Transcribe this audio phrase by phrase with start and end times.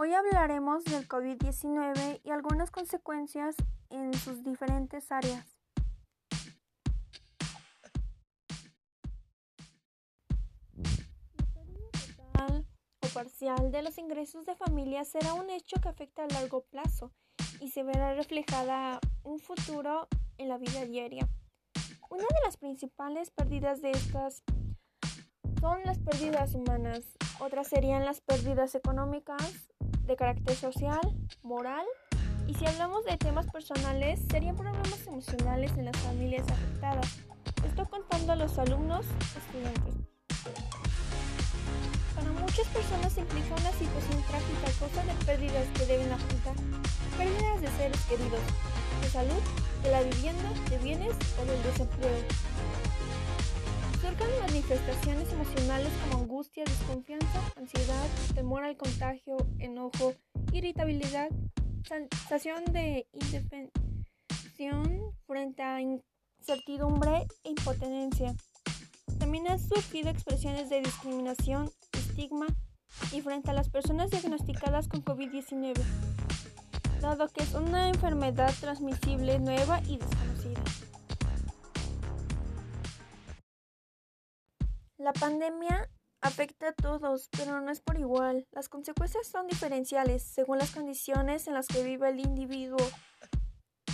[0.00, 3.56] Hoy hablaremos del COVID-19 y algunas consecuencias
[3.90, 5.44] en sus diferentes áreas.
[12.16, 12.64] Total
[13.04, 17.10] o parcial de los ingresos de familia será un hecho que afecta a largo plazo
[17.60, 20.06] y se verá reflejada un futuro
[20.36, 21.28] en la vida diaria.
[22.08, 24.44] Una de las principales pérdidas de estas
[25.60, 27.00] son las pérdidas humanas,
[27.40, 29.74] otras serían las pérdidas económicas,
[30.06, 31.00] de carácter social,
[31.42, 31.86] moral
[32.48, 37.18] y si hablamos de temas personales, serían problemas emocionales en las familias afectadas.
[37.62, 39.04] Esto contando a los alumnos,
[39.36, 39.94] estudiantes.
[42.14, 46.54] Para muchas personas implica una situación trágica a causa de pérdidas que deben afrontar.
[47.18, 48.40] Pérdidas de seres queridos,
[49.02, 49.42] de salud,
[49.82, 52.16] de la vivienda, de bienes o del desempleo.
[54.18, 60.14] Manifestaciones emocionales como angustia, desconfianza, ansiedad, temor al contagio, enojo,
[60.52, 61.28] irritabilidad,
[61.86, 63.72] sensación de indefensión
[65.26, 68.34] frente a incertidumbre e impotencia.
[69.18, 72.46] También han surgido expresiones de discriminación, estigma
[73.12, 75.74] y frente a las personas diagnosticadas con COVID-19,
[77.00, 80.87] dado que es una enfermedad transmisible nueva y desconocida.
[85.08, 85.88] La pandemia
[86.20, 88.46] afecta a todos, pero no es por igual.
[88.52, 92.76] Las consecuencias son diferenciales según las condiciones en las que vive el individuo,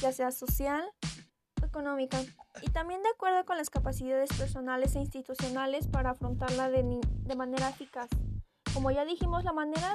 [0.01, 0.83] ya sea social
[1.65, 2.19] económica,
[2.63, 7.69] y también de acuerdo con las capacidades personales e institucionales para afrontarla de, de manera
[7.69, 8.09] eficaz.
[8.75, 9.95] Como ya dijimos, la manera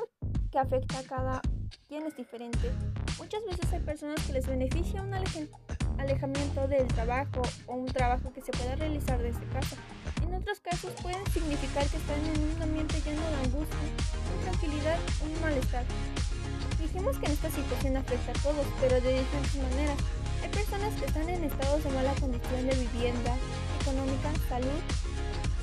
[0.53, 1.41] que afecta a cada
[1.89, 2.71] quien es diferente.
[3.17, 8.39] Muchas veces hay personas que les beneficia un alejamiento del trabajo o un trabajo que
[8.39, 9.75] se pueda realizar desde casa
[10.29, 13.77] en otros casos pueden significar que están en un ambiente lleno de angustia,
[14.37, 15.83] intranquilidad o un malestar.
[16.79, 19.97] Dijimos que en esta situación afecta a todos, pero de diferentes maneras.
[20.43, 23.35] Hay personas que están en estados de mala condición de vivienda,
[23.81, 24.81] económica, salud.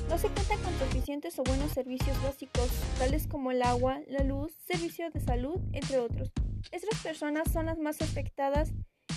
[0.09, 4.51] No se cuentan con suficientes o buenos servicios básicos, tales como el agua, la luz,
[4.67, 6.29] servicios de salud, entre otros.
[6.71, 8.71] Estas personas son las más afectadas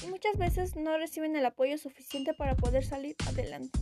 [0.04, 3.78] y muchas veces no reciben el apoyo suficiente para poder salir adelante.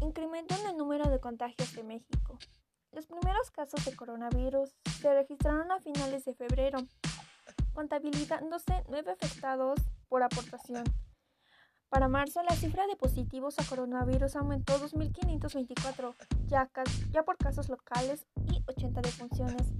[0.00, 2.38] Incremento en el número de contagios de México.
[2.92, 6.78] Los primeros casos de coronavirus se registraron a finales de febrero,
[7.72, 10.84] contabilizándose nueve afectados por aportación.
[11.88, 16.14] Para marzo, la cifra de positivos a coronavirus aumentó 2.524,
[16.46, 16.70] ya,
[17.10, 19.72] ya por casos locales y 80 defunciones.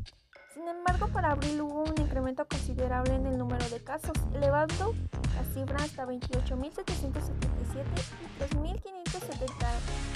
[0.53, 4.94] Sin embargo, para abril hubo un incremento considerable en el número de casos, elevando
[5.37, 7.84] la cifra hasta 28.777
[8.21, 10.10] y 3.570.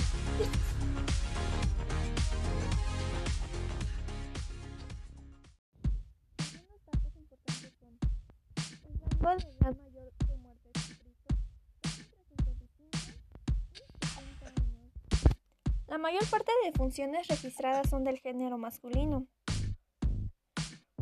[15.87, 19.29] La mayor parte de funciones registradas son del género masculino,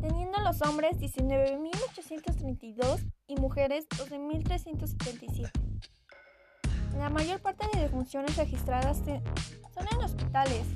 [0.03, 5.49] teniendo los hombres 19.832 y mujeres 12.377.
[6.99, 10.67] La mayor parte de defunciones registradas son en hospitales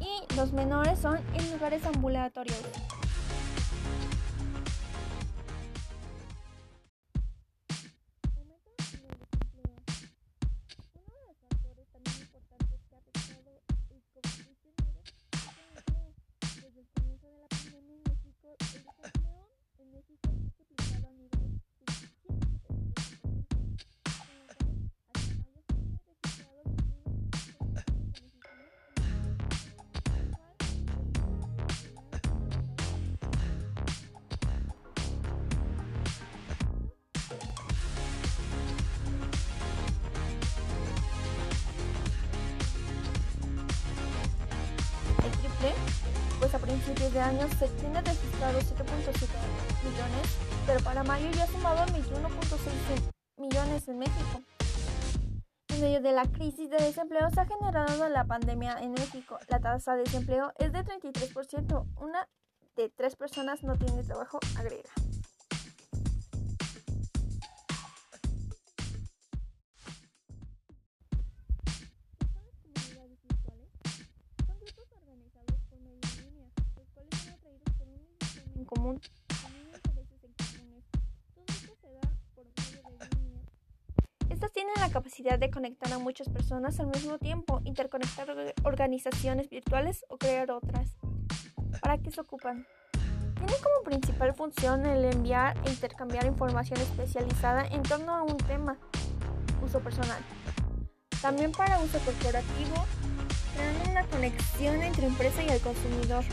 [0.00, 2.58] y los menores son en lugares ambulatorios.
[46.50, 49.28] Pues a principios de año se tiene registrado 7.7
[49.84, 54.42] millones, pero para mayo ya sumado 21.6 millones en México.
[55.68, 59.38] En medio de la crisis de desempleo se ha generado la pandemia en México.
[59.48, 61.86] La tasa de desempleo es de 33%.
[62.00, 62.26] Una
[62.76, 64.90] de tres personas no tiene trabajo, agrega.
[78.64, 79.00] Común.
[84.28, 90.04] Estas tienen la capacidad de conectar a muchas personas al mismo tiempo, interconectar organizaciones virtuales
[90.08, 90.96] o crear otras.
[91.80, 92.66] ¿Para qué se ocupan?
[93.34, 98.76] Tienen como principal función el enviar e intercambiar información especializada en torno a un tema,
[99.62, 100.20] uso personal.
[101.22, 102.84] También para uso corporativo,
[103.54, 106.24] creando una conexión entre empresa y el consumidor.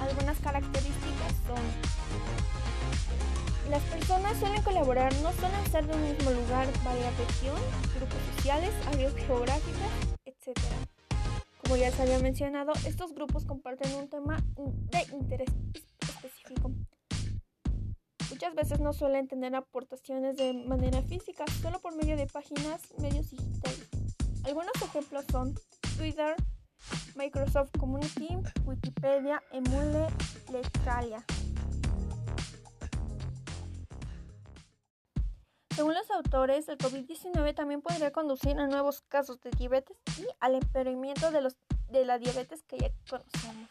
[0.00, 2.06] Algunas características son
[3.70, 7.56] las personas suelen colaborar, no suelen ser de un mismo lugar, varias región,
[7.96, 9.90] grupos sociales, áreas geográficas,
[10.24, 10.56] etc.
[11.62, 15.48] Como ya se había mencionado, estos grupos comparten un tema de interés
[16.00, 16.70] específico.
[18.30, 23.30] Muchas veces no suelen tener aportaciones de manera física, solo por medio de páginas, medios
[23.30, 23.88] digitales.
[24.44, 25.54] Algunos ejemplos son
[25.96, 26.36] Twitter,
[27.16, 30.06] Microsoft Community, Wikipedia, Emule,
[30.52, 31.24] Letralia.
[35.74, 40.54] Según los autores, el COVID-19 también podría conducir a nuevos casos de diabetes y al
[40.54, 41.52] empeoramiento de,
[41.88, 43.70] de la diabetes que ya conocemos.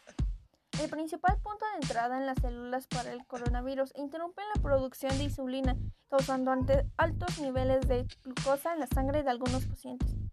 [0.80, 5.24] El principal punto de entrada en las células para el coronavirus interrumpe la producción de
[5.24, 5.76] insulina,
[6.08, 6.52] causando
[6.96, 10.25] altos niveles de glucosa en la sangre de algunos pacientes.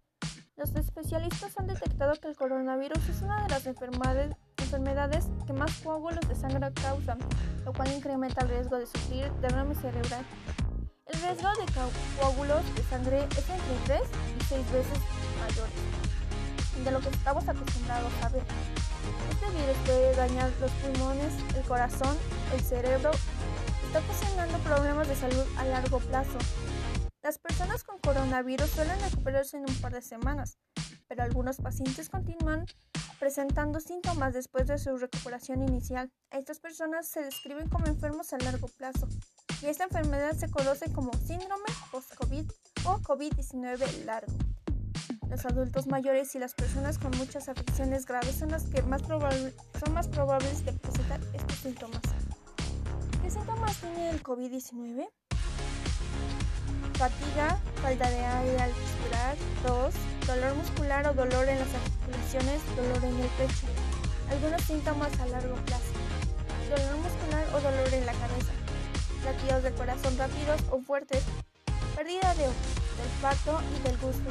[0.55, 5.79] Los especialistas han detectado que el coronavirus es una de las enfermedades, enfermedades que más
[5.79, 7.17] coágulos de sangre causan,
[7.65, 10.23] lo cual incrementa el riesgo de sufrir derrame cerebral.
[11.07, 11.65] El riesgo de
[12.19, 14.01] coágulos de sangre es entre 3
[14.39, 14.99] y 6 veces
[15.41, 15.67] mayor
[16.85, 18.43] de lo que estamos acostumbrados a ver.
[19.31, 22.15] Este virus puede dañar los pulmones, el corazón,
[22.53, 23.09] el cerebro,
[23.87, 26.37] está ocasionando problemas de salud a largo plazo.
[27.23, 30.57] Las personas con coronavirus suelen recuperarse en un par de semanas,
[31.07, 32.65] pero algunos pacientes continúan
[33.17, 36.11] presentando síntomas después de su recuperación inicial.
[36.31, 39.07] Estas personas se describen como enfermos a largo plazo
[39.61, 42.51] y esta enfermedad se conoce como síndrome post-COVID
[42.83, 44.33] o COVID-19 largo.
[45.29, 49.93] Los adultos mayores y las personas con muchas afecciones graves son las que más son
[49.93, 52.01] más probables de presentar estos síntomas.
[53.21, 55.07] ¿Qué síntomas tiene el COVID-19?
[56.97, 59.35] Fatiga, falta de aire al respirar,
[59.65, 59.93] tos,
[60.27, 63.67] dolor muscular o dolor en las articulaciones, dolor en el pecho.
[64.29, 65.93] Algunos síntomas a largo plazo.
[66.69, 68.53] Dolor muscular o dolor en la cabeza
[69.23, 71.23] latidos de corazón rápidos o fuertes,
[71.95, 74.29] pérdida de olfato y del gusto,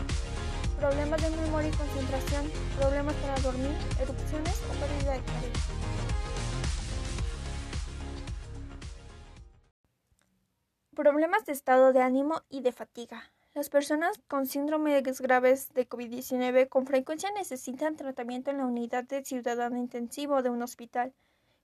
[0.79, 6.02] problemas de memoria y concentración, problemas para dormir, erupciones o pérdida de cabello.
[10.95, 13.33] Problemas de estado de ánimo y de fatiga.
[13.55, 19.25] Las personas con síndromes graves de COVID-19 con frecuencia necesitan tratamiento en la unidad de
[19.25, 21.15] ciudadano intensivo de un hospital,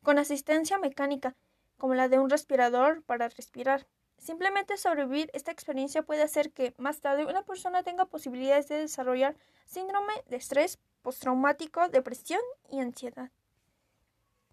[0.02, 1.36] con asistencia mecánica
[1.76, 3.86] como la de un respirador para respirar.
[4.16, 9.36] Simplemente sobrevivir esta experiencia puede hacer que más tarde una persona tenga posibilidades de desarrollar
[9.66, 12.40] síndrome de estrés postraumático, depresión
[12.70, 13.30] y ansiedad.